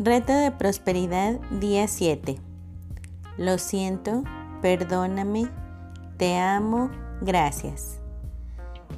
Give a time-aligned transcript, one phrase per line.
[0.00, 2.38] Reto de prosperidad día 7.
[3.36, 4.22] Lo siento,
[4.62, 5.50] perdóname,
[6.16, 6.88] te amo,
[7.20, 7.98] gracias.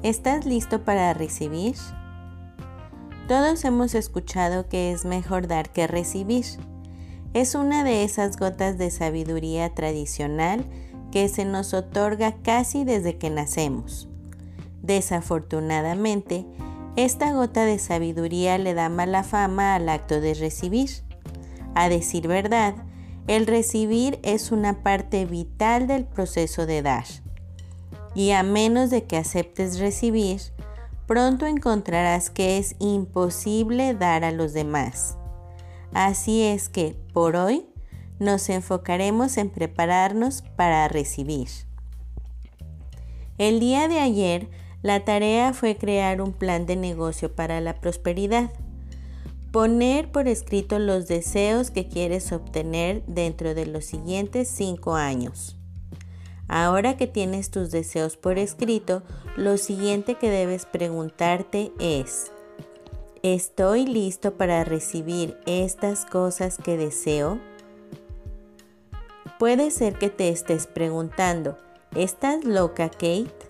[0.02, 1.74] ¿Estás listo para recibir?
[3.28, 6.44] Todos hemos escuchado que es mejor dar que recibir.
[7.32, 10.66] Es una de esas gotas de sabiduría tradicional
[11.10, 14.06] que se nos otorga casi desde que nacemos.
[14.82, 16.44] Desafortunadamente,
[17.04, 20.90] esta gota de sabiduría le da mala fama al acto de recibir.
[21.74, 22.74] A decir verdad,
[23.26, 27.04] el recibir es una parte vital del proceso de dar.
[28.14, 30.40] Y a menos de que aceptes recibir,
[31.06, 35.16] pronto encontrarás que es imposible dar a los demás.
[35.92, 37.66] Así es que, por hoy,
[38.18, 41.48] nos enfocaremos en prepararnos para recibir.
[43.38, 44.48] El día de ayer
[44.82, 48.50] la tarea fue crear un plan de negocio para la prosperidad.
[49.52, 55.56] Poner por escrito los deseos que quieres obtener dentro de los siguientes cinco años.
[56.48, 59.02] Ahora que tienes tus deseos por escrito,
[59.36, 62.32] lo siguiente que debes preguntarte es,
[63.22, 67.38] ¿estoy listo para recibir estas cosas que deseo?
[69.38, 71.56] Puede ser que te estés preguntando,
[71.94, 73.49] ¿estás loca, Kate?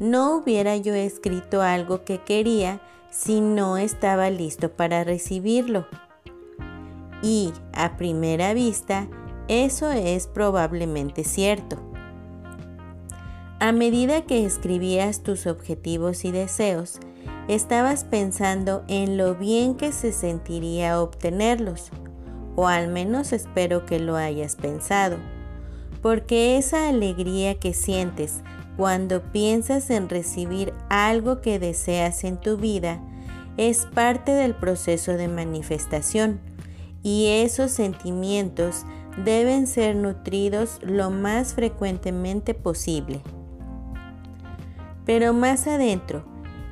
[0.00, 5.86] No hubiera yo escrito algo que quería si no estaba listo para recibirlo.
[7.22, 9.08] Y a primera vista,
[9.48, 11.76] eso es probablemente cierto.
[13.58, 16.98] A medida que escribías tus objetivos y deseos,
[17.46, 21.90] estabas pensando en lo bien que se sentiría obtenerlos,
[22.56, 25.18] o al menos espero que lo hayas pensado,
[26.00, 28.40] porque esa alegría que sientes
[28.76, 33.00] cuando piensas en recibir algo que deseas en tu vida,
[33.56, 36.40] es parte del proceso de manifestación
[37.02, 38.84] y esos sentimientos
[39.24, 43.22] deben ser nutridos lo más frecuentemente posible.
[45.04, 46.24] Pero más adentro,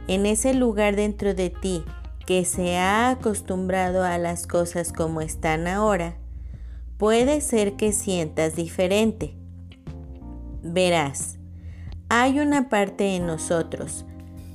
[0.07, 1.85] en ese lugar dentro de ti
[2.27, 6.17] que se ha acostumbrado a las cosas como están ahora,
[6.99, 9.35] puede ser que sientas diferente.
[10.63, 11.38] Verás,
[12.09, 14.05] hay una parte en nosotros,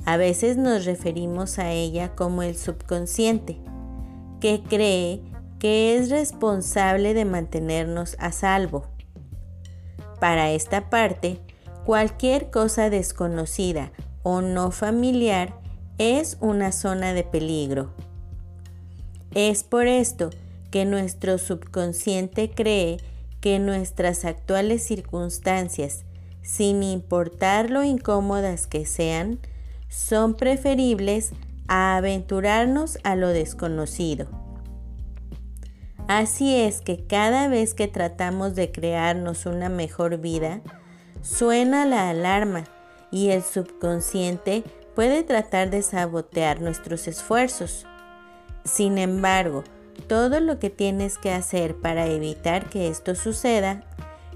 [0.05, 3.57] a veces nos referimos a ella como el subconsciente,
[4.41, 5.21] que cree
[5.59, 8.87] que es responsable de mantenernos a salvo.
[10.19, 11.39] Para esta parte,
[11.85, 13.91] cualquier cosa desconocida
[14.23, 15.57] o no familiar
[15.97, 17.93] es una zona de peligro.
[19.33, 20.31] Es por esto
[20.69, 22.97] que nuestro subconsciente cree
[23.39, 26.03] que nuestras actuales circunstancias
[26.43, 29.39] sin importar lo incómodas que sean,
[29.89, 31.31] son preferibles
[31.67, 34.27] a aventurarnos a lo desconocido.
[36.07, 40.61] Así es que cada vez que tratamos de crearnos una mejor vida,
[41.21, 42.65] suena la alarma
[43.09, 44.63] y el subconsciente
[44.95, 47.85] puede tratar de sabotear nuestros esfuerzos.
[48.65, 49.63] Sin embargo,
[50.07, 53.83] todo lo que tienes que hacer para evitar que esto suceda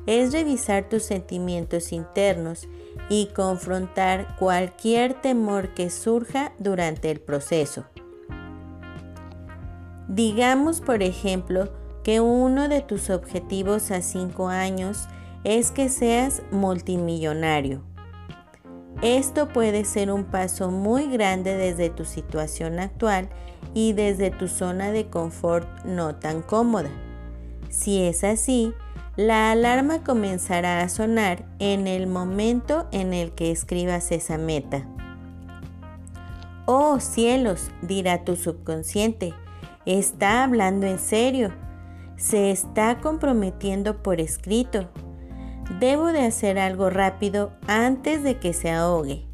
[0.08, 2.68] es revisar tus sentimientos internos
[3.10, 7.86] y confrontar cualquier temor que surja durante el proceso.
[10.08, 11.70] Digamos, por ejemplo,
[12.04, 15.08] que uno de tus objetivos a 5 años
[15.44, 17.84] es que seas multimillonario.
[19.02, 23.30] Esto puede ser un paso muy grande desde tu situación actual
[23.74, 26.90] y desde tu zona de confort no tan cómoda.
[27.70, 28.74] Si es así,
[29.18, 34.88] la alarma comenzará a sonar en el momento en el que escribas esa meta.
[36.68, 39.34] Oh cielos, dirá tu subconsciente,
[39.88, 41.52] está hablando en serio,
[42.16, 44.88] se está comprometiendo por escrito.
[45.80, 49.26] Debo de hacer algo rápido antes de que se ahogue.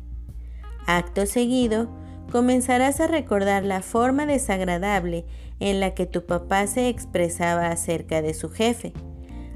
[0.88, 1.89] Acto seguido,
[2.31, 5.25] comenzarás a recordar la forma desagradable
[5.59, 8.94] en la que tu papá se expresaba acerca de su jefe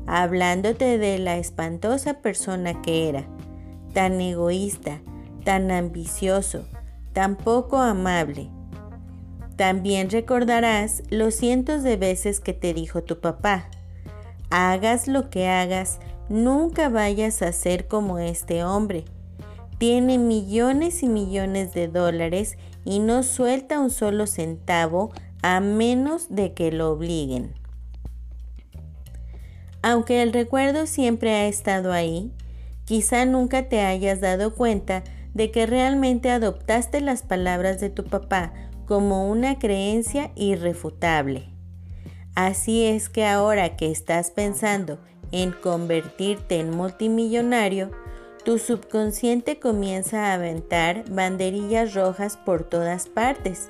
[0.07, 3.27] hablándote de la espantosa persona que era,
[3.93, 5.01] tan egoísta,
[5.43, 6.65] tan ambicioso,
[7.13, 8.49] tan poco amable.
[9.57, 13.69] También recordarás los cientos de veces que te dijo tu papá,
[14.49, 15.99] hagas lo que hagas,
[16.29, 19.05] nunca vayas a ser como este hombre.
[19.77, 25.11] Tiene millones y millones de dólares y no suelta un solo centavo
[25.41, 27.53] a menos de que lo obliguen.
[29.89, 32.33] Aunque el recuerdo siempre ha estado ahí,
[32.83, 35.01] quizá nunca te hayas dado cuenta
[35.33, 38.51] de que realmente adoptaste las palabras de tu papá
[38.85, 41.45] como una creencia irrefutable.
[42.35, 44.99] Así es que ahora que estás pensando
[45.31, 47.89] en convertirte en multimillonario,
[48.43, 53.69] tu subconsciente comienza a aventar banderillas rojas por todas partes,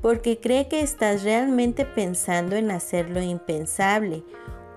[0.00, 4.24] porque cree que estás realmente pensando en hacer lo impensable,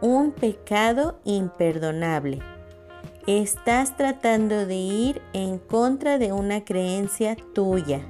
[0.01, 2.39] un pecado imperdonable.
[3.27, 8.01] Estás tratando de ir en contra de una creencia tuya.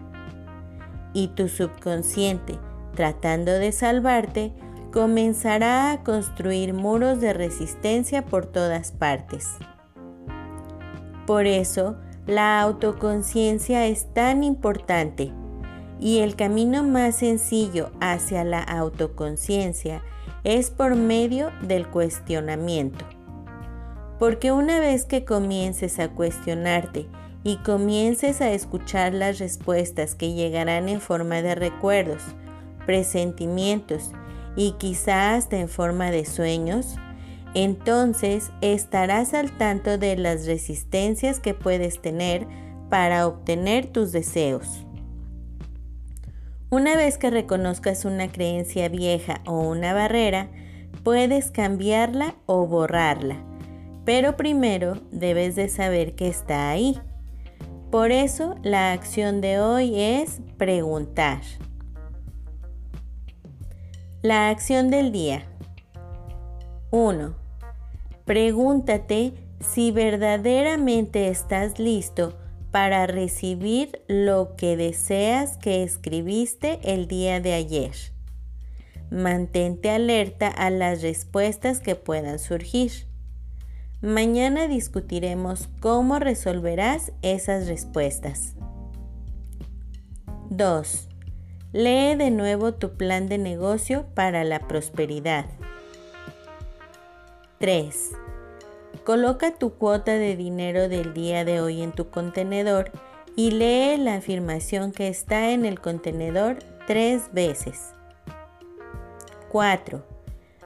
[1.14, 2.60] Y tu subconsciente,
[2.96, 4.52] tratando de salvarte,
[4.92, 9.50] comenzará a construir muros de resistencia por todas partes.
[11.26, 11.98] Por eso,
[12.28, 15.32] la autoconciencia es tan importante
[16.00, 20.02] y el camino más sencillo hacia la autoconciencia
[20.46, 23.04] es por medio del cuestionamiento.
[24.20, 27.08] Porque una vez que comiences a cuestionarte
[27.44, 32.22] y comiences a escuchar las respuestas que llegarán en forma de recuerdos,
[32.86, 34.12] presentimientos
[34.56, 36.96] y quizás hasta en forma de sueños,
[37.56, 42.48] entonces estarás al tanto de las resistencias que puedes tener
[42.90, 44.85] para obtener tus deseos.
[46.76, 50.50] Una vez que reconozcas una creencia vieja o una barrera,
[51.04, 53.38] puedes cambiarla o borrarla
[54.06, 57.02] pero primero debes de saber que está ahí.
[57.92, 61.42] Por eso la acción de hoy es preguntar.
[64.22, 65.44] La acción del día.
[66.92, 67.36] 1.
[68.26, 72.38] Pregúntate si verdaderamente estás listo
[72.76, 77.94] para recibir lo que deseas que escribiste el día de ayer.
[79.10, 82.92] Mantente alerta a las respuestas que puedan surgir.
[84.02, 88.56] Mañana discutiremos cómo resolverás esas respuestas.
[90.50, 91.08] 2.
[91.72, 95.46] Lee de nuevo tu plan de negocio para la prosperidad.
[97.60, 98.25] 3.
[99.06, 102.92] Coloca tu cuota de dinero del día de hoy en tu contenedor
[103.36, 106.58] y lee la afirmación que está en el contenedor
[106.88, 107.94] tres veces.
[109.52, 110.04] 4.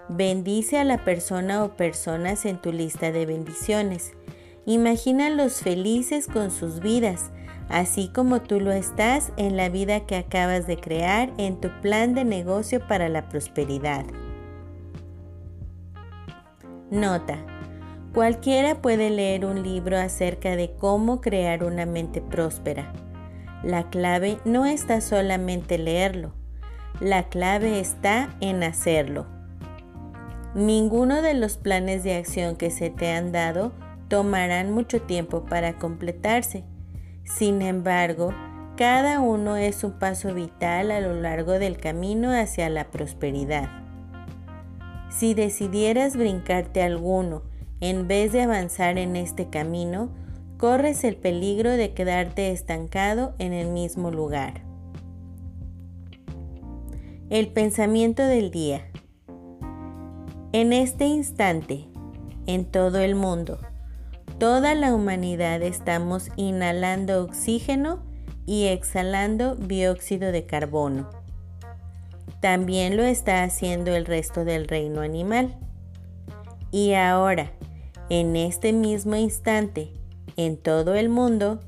[0.08, 4.14] Bendice a la persona o personas en tu lista de bendiciones.
[4.66, 7.32] Imagínalos felices con sus vidas,
[7.68, 12.16] así como tú lo estás en la vida que acabas de crear en tu plan
[12.16, 14.06] de negocio para la prosperidad.
[16.90, 17.59] Nota.
[18.14, 22.92] Cualquiera puede leer un libro acerca de cómo crear una mente próspera.
[23.64, 26.34] La clave no está solamente leerlo,
[27.00, 29.28] la clave está en hacerlo.
[30.56, 33.74] Ninguno de los planes de acción que se te han dado
[34.08, 36.64] tomarán mucho tiempo para completarse.
[37.24, 38.34] Sin embargo,
[38.76, 43.70] cada uno es un paso vital a lo largo del camino hacia la prosperidad.
[45.10, 47.49] Si decidieras brincarte alguno
[47.82, 50.10] en vez de avanzar en este camino,
[50.58, 54.62] corres el peligro de quedarte estancado en el mismo lugar.
[57.30, 58.82] El pensamiento del día.
[60.52, 61.88] En este instante,
[62.48, 63.60] en todo el mundo,
[64.40, 68.04] toda la humanidad estamos inhalando oxígeno
[68.46, 71.10] y exhalando dióxido de carbono.
[72.42, 75.56] También lo está haciendo el resto del reino animal.
[76.72, 77.52] Y ahora,
[78.10, 79.92] en este mismo instante,
[80.36, 81.60] en todo el mundo,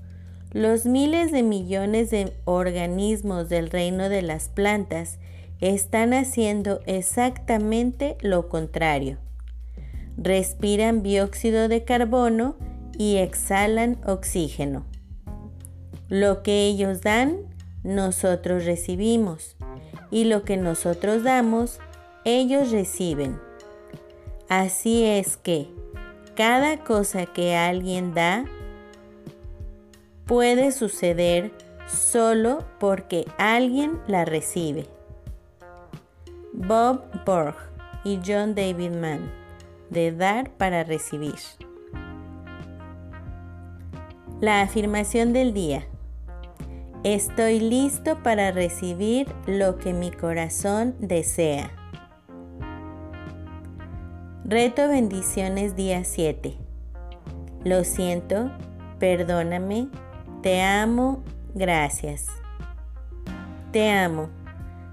[0.51, 5.19] los miles de millones de organismos del reino de las plantas
[5.61, 9.17] están haciendo exactamente lo contrario.
[10.17, 12.55] Respiran dióxido de carbono
[12.97, 14.85] y exhalan oxígeno.
[16.09, 17.37] Lo que ellos dan,
[17.83, 19.55] nosotros recibimos.
[20.09, 21.79] Y lo que nosotros damos,
[22.25, 23.39] ellos reciben.
[24.49, 25.69] Así es que
[26.41, 28.45] cada cosa que alguien da
[30.25, 31.51] puede suceder
[31.85, 34.87] solo porque alguien la recibe.
[36.51, 37.53] Bob Borg
[38.03, 39.31] y John David Mann,
[39.91, 41.35] de dar para recibir.
[44.39, 45.85] La afirmación del día.
[47.03, 51.80] Estoy listo para recibir lo que mi corazón desea.
[54.51, 56.57] Reto bendiciones día 7.
[57.63, 58.51] Lo siento,
[58.99, 59.87] perdóname,
[60.43, 61.23] te amo,
[61.55, 62.27] gracias.
[63.71, 64.27] Te amo.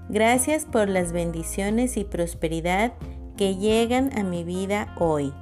[0.07, 2.93] Gracias por las bendiciones y prosperidad
[3.35, 5.33] que llegan a mi vida hoy.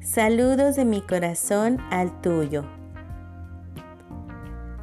[0.00, 2.64] Saludos de mi corazón al tuyo.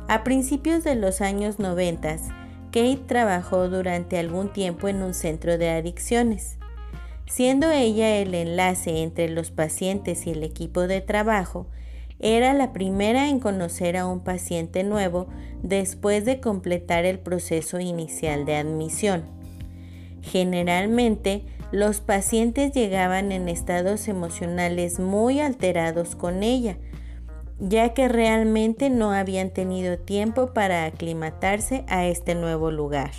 [0.08, 2.16] A principios de los años 90,
[2.68, 6.61] Kate trabajó durante algún tiempo en un centro de adicciones.
[7.28, 11.68] Siendo ella el enlace entre los pacientes y el equipo de trabajo,
[12.20, 15.28] era la primera en conocer a un paciente nuevo
[15.64, 19.24] después de completar el proceso inicial de admisión.
[20.22, 26.78] Generalmente, los pacientes llegaban en estados emocionales muy alterados con ella,
[27.60, 33.12] ya que realmente no habían tenido tiempo para aclimatarse a este nuevo lugar.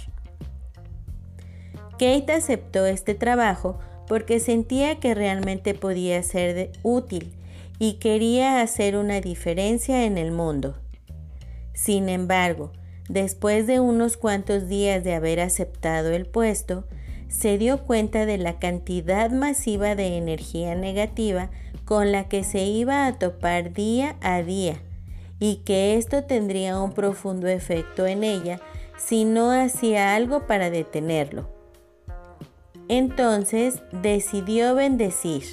[1.93, 3.79] Kate aceptó este trabajo
[4.13, 7.33] porque sentía que realmente podía ser útil
[7.79, 10.77] y quería hacer una diferencia en el mundo.
[11.73, 12.73] Sin embargo,
[13.09, 16.85] después de unos cuantos días de haber aceptado el puesto,
[17.29, 21.49] se dio cuenta de la cantidad masiva de energía negativa
[21.87, 24.77] con la que se iba a topar día a día
[25.41, 28.61] y que esto tendría un profundo efecto en ella
[28.99, 31.52] si no hacía algo para detenerlo.
[32.89, 35.45] Entonces decidió bendecir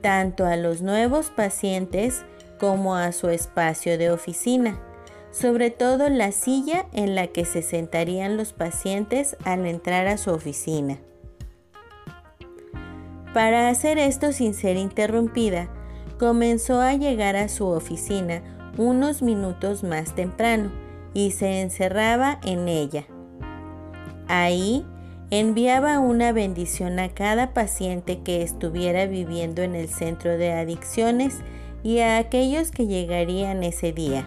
[0.00, 2.24] tanto a los nuevos pacientes
[2.58, 4.80] como a su espacio de oficina,
[5.30, 10.30] sobre todo la silla en la que se sentarían los pacientes al entrar a su
[10.30, 10.98] oficina.
[13.34, 15.68] Para hacer esto sin ser interrumpida,
[16.18, 18.42] comenzó a llegar a su oficina
[18.76, 20.72] unos minutos más temprano
[21.14, 23.04] y se encerraba en ella.
[24.26, 24.86] Ahí
[25.30, 31.38] enviaba una bendición a cada paciente que estuviera viviendo en el centro de adicciones
[31.82, 34.26] y a aquellos que llegarían ese día.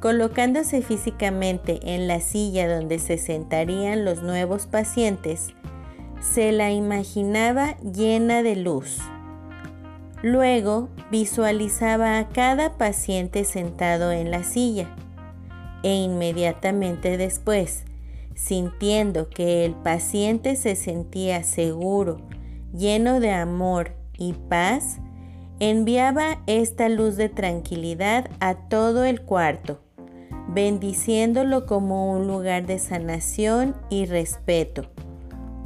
[0.00, 5.54] Colocándose físicamente en la silla donde se sentarían los nuevos pacientes,
[6.20, 8.98] se la imaginaba llena de luz.
[10.22, 14.88] Luego visualizaba a cada paciente sentado en la silla
[15.82, 17.84] e inmediatamente después,
[18.34, 22.20] sintiendo que el paciente se sentía seguro,
[22.74, 24.98] lleno de amor y paz,
[25.60, 29.80] enviaba esta luz de tranquilidad a todo el cuarto,
[30.48, 34.90] bendiciéndolo como un lugar de sanación y respeto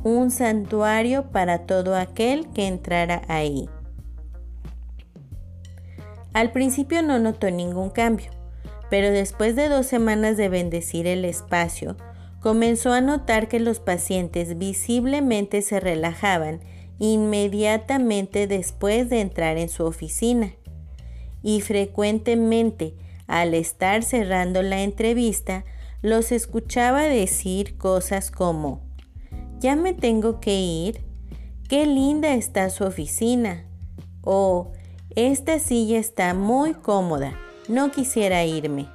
[0.07, 3.69] un santuario para todo aquel que entrara ahí.
[6.33, 8.31] Al principio no notó ningún cambio,
[8.89, 11.97] pero después de dos semanas de bendecir el espacio,
[12.47, 16.61] comenzó a notar que los pacientes visiblemente se relajaban
[17.01, 20.53] inmediatamente después de entrar en su oficina.
[21.43, 22.95] Y frecuentemente,
[23.27, 25.65] al estar cerrando la entrevista,
[26.03, 28.81] los escuchaba decir cosas como,
[29.59, 31.01] ya me tengo que ir.
[31.69, 33.65] Qué linda está su oficina.
[34.23, 34.71] Oh,
[35.17, 37.37] esta silla está muy cómoda.
[37.67, 38.87] No quisiera irme.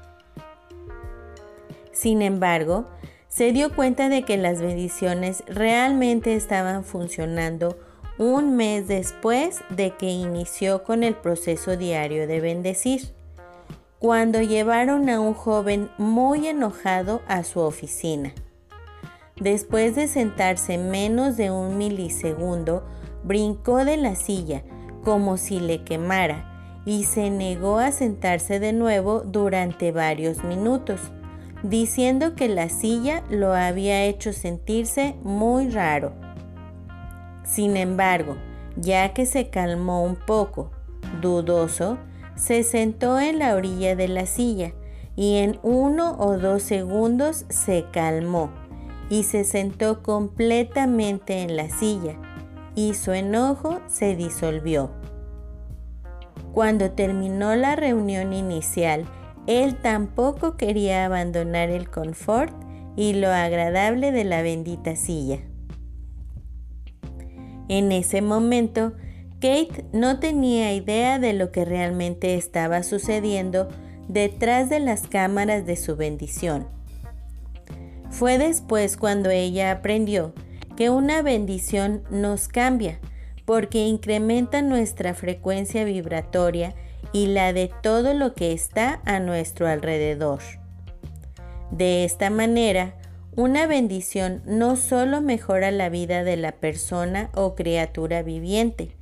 [1.91, 2.87] Sin embargo,
[3.31, 7.79] se dio cuenta de que las bendiciones realmente estaban funcionando
[8.17, 13.13] un mes después de que inició con el proceso diario de bendecir,
[13.99, 18.33] cuando llevaron a un joven muy enojado a su oficina.
[19.39, 22.83] Después de sentarse menos de un milisegundo,
[23.23, 24.63] brincó de la silla
[25.05, 30.99] como si le quemara y se negó a sentarse de nuevo durante varios minutos,
[31.63, 36.13] diciendo que la silla lo había hecho sentirse muy raro.
[37.43, 38.37] Sin embargo,
[38.75, 40.71] ya que se calmó un poco,
[41.21, 41.97] dudoso,
[42.35, 44.73] se sentó en la orilla de la silla
[45.15, 48.49] y en uno o dos segundos se calmó
[49.09, 52.15] y se sentó completamente en la silla
[52.75, 54.91] y su enojo se disolvió.
[56.53, 59.05] Cuando terminó la reunión inicial,
[59.47, 62.53] él tampoco quería abandonar el confort
[62.95, 65.39] y lo agradable de la bendita silla.
[67.67, 68.93] En ese momento,
[69.35, 73.69] Kate no tenía idea de lo que realmente estaba sucediendo
[74.07, 76.67] detrás de las cámaras de su bendición
[78.11, 80.33] fue después cuando ella aprendió
[80.75, 82.99] que una bendición nos cambia
[83.45, 86.75] porque incrementa nuestra frecuencia vibratoria
[87.13, 90.39] y la de todo lo que está a nuestro alrededor.
[91.71, 92.95] De esta manera,
[93.35, 98.95] una bendición no solo mejora la vida de la persona o criatura viviente,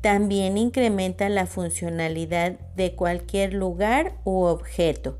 [0.00, 5.18] también incrementa la funcionalidad de cualquier lugar u objeto,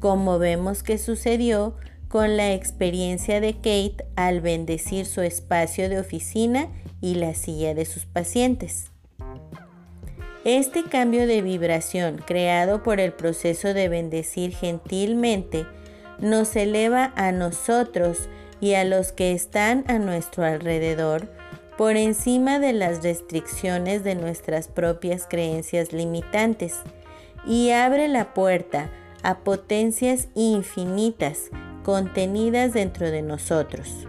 [0.00, 1.76] como vemos que sucedió
[2.10, 6.66] con la experiencia de Kate al bendecir su espacio de oficina
[7.00, 8.90] y la silla de sus pacientes.
[10.44, 15.66] Este cambio de vibración creado por el proceso de bendecir gentilmente
[16.18, 18.28] nos eleva a nosotros
[18.60, 21.28] y a los que están a nuestro alrededor
[21.78, 26.74] por encima de las restricciones de nuestras propias creencias limitantes
[27.46, 28.90] y abre la puerta
[29.22, 31.50] a potencias infinitas
[31.84, 34.06] contenidas dentro de nosotros.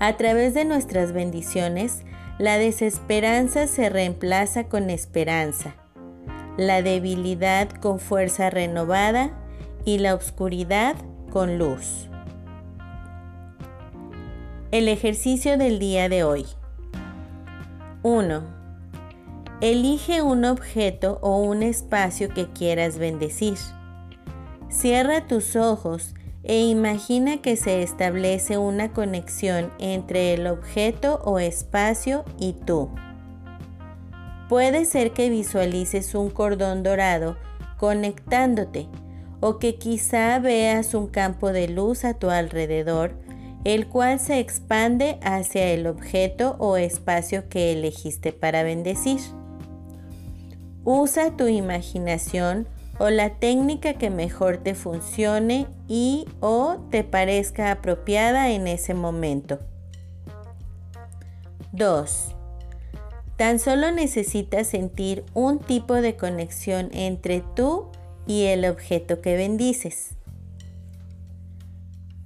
[0.00, 2.02] A través de nuestras bendiciones,
[2.38, 5.74] la desesperanza se reemplaza con esperanza,
[6.56, 9.32] la debilidad con fuerza renovada
[9.84, 10.96] y la oscuridad
[11.30, 12.08] con luz.
[14.70, 16.46] El ejercicio del día de hoy.
[18.02, 18.57] 1.
[19.60, 23.58] Elige un objeto o un espacio que quieras bendecir.
[24.68, 32.24] Cierra tus ojos e imagina que se establece una conexión entre el objeto o espacio
[32.38, 32.90] y tú.
[34.48, 37.36] Puede ser que visualices un cordón dorado
[37.78, 38.86] conectándote
[39.40, 43.16] o que quizá veas un campo de luz a tu alrededor
[43.64, 49.18] el cual se expande hacia el objeto o espacio que elegiste para bendecir.
[50.84, 52.66] Usa tu imaginación
[52.98, 59.58] o la técnica que mejor te funcione y o te parezca apropiada en ese momento.
[61.72, 62.34] 2.
[63.36, 67.86] Tan solo necesitas sentir un tipo de conexión entre tú
[68.26, 70.16] y el objeto que bendices.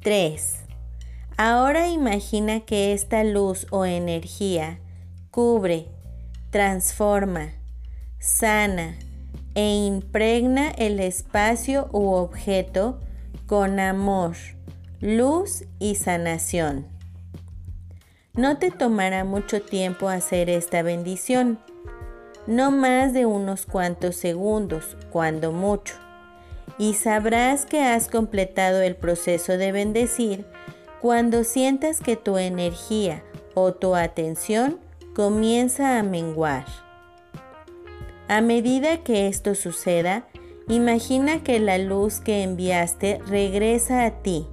[0.03, 0.57] 3.
[1.37, 4.79] Ahora imagina que esta luz o energía
[5.31, 5.87] cubre,
[6.51, 7.53] transforma,
[8.23, 8.95] sana
[9.57, 13.01] e impregna el espacio u objeto
[13.47, 14.37] con amor,
[15.01, 16.87] luz y sanación.
[18.35, 21.59] No te tomará mucho tiempo hacer esta bendición,
[22.47, 25.97] no más de unos cuantos segundos, cuando mucho,
[26.79, 30.47] y sabrás que has completado el proceso de bendecir
[31.01, 34.79] cuando sientas que tu energía o tu atención
[35.13, 36.82] comienza a menguar.
[38.33, 40.27] A medida que esto suceda,
[40.67, 44.47] imagina que la luz que enviaste regresa a ti,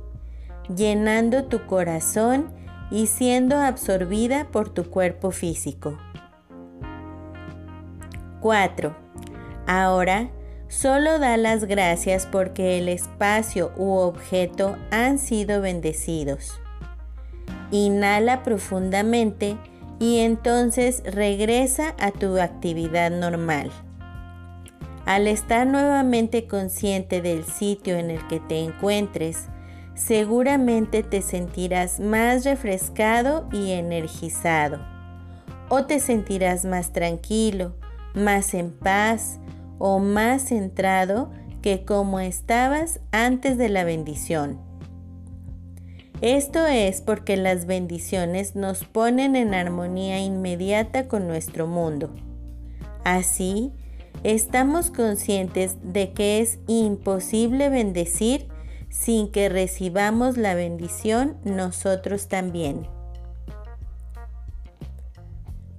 [0.75, 2.51] llenando tu corazón
[2.91, 5.97] y siendo absorbida por tu cuerpo físico.
[8.41, 8.93] 4.
[9.65, 10.29] Ahora
[10.67, 16.59] Solo da las gracias porque el espacio u objeto han sido bendecidos.
[17.71, 19.57] Inhala profundamente
[19.99, 23.69] y entonces regresa a tu actividad normal.
[25.05, 29.47] Al estar nuevamente consciente del sitio en el que te encuentres,
[29.95, 34.79] seguramente te sentirás más refrescado y energizado.
[35.67, 37.75] O te sentirás más tranquilo,
[38.13, 39.39] más en paz,
[39.79, 41.31] o más centrado
[41.62, 44.68] que como estabas antes de la bendición.
[46.21, 52.13] Esto es porque las bendiciones nos ponen en armonía inmediata con nuestro mundo.
[53.05, 53.71] Así,
[54.23, 58.47] estamos conscientes de que es imposible bendecir
[58.89, 62.86] sin que recibamos la bendición nosotros también.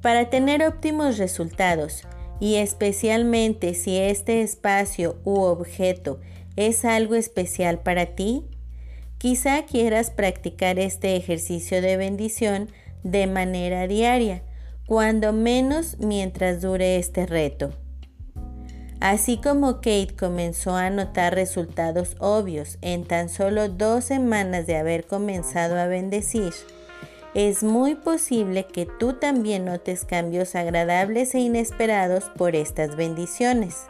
[0.00, 2.04] Para tener óptimos resultados,
[2.40, 6.18] y especialmente si este espacio u objeto
[6.56, 8.44] es algo especial para ti,
[9.20, 12.68] quizá quieras practicar este ejercicio de bendición
[13.02, 14.42] de manera diaria,
[14.86, 17.70] cuando menos mientras dure este reto.
[18.98, 25.06] Así como Kate comenzó a notar resultados obvios en tan solo dos semanas de haber
[25.06, 26.54] comenzado a bendecir,
[27.34, 33.89] es muy posible que tú también notes cambios agradables e inesperados por estas bendiciones.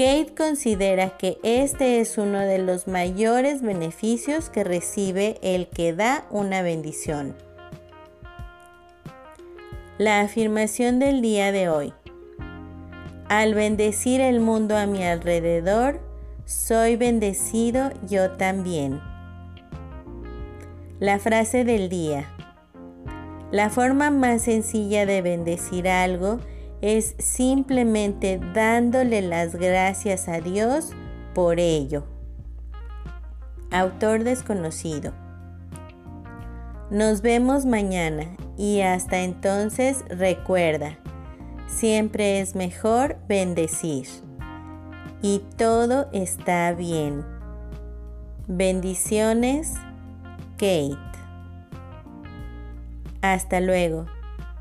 [0.00, 6.24] Kate considera que este es uno de los mayores beneficios que recibe el que da
[6.30, 7.36] una bendición.
[9.98, 11.92] La afirmación del día de hoy.
[13.28, 16.00] Al bendecir el mundo a mi alrededor,
[16.46, 19.02] soy bendecido yo también.
[20.98, 22.34] La frase del día.
[23.50, 26.40] La forma más sencilla de bendecir algo
[26.82, 30.90] es simplemente dándole las gracias a Dios
[31.34, 32.04] por ello.
[33.70, 35.12] Autor desconocido.
[36.90, 38.24] Nos vemos mañana
[38.56, 40.98] y hasta entonces recuerda,
[41.68, 44.06] siempre es mejor bendecir.
[45.22, 47.24] Y todo está bien.
[48.48, 49.74] Bendiciones
[50.56, 50.96] Kate.
[53.22, 54.06] Hasta luego.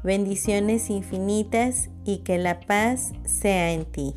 [0.03, 4.15] Bendiciones infinitas y que la paz sea en ti.